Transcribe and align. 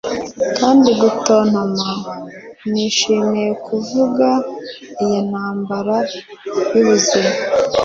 kandi 0.57 0.89
gutontoma, 1.01 1.91
nishimiye 2.71 3.49
kuvuga... 3.65 4.27
iyi 5.03 5.19
ntambara 5.29 5.97
yubuzima 6.73 7.31